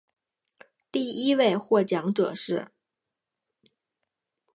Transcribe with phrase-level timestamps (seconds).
[0.91, 2.71] 第一位获奖者是。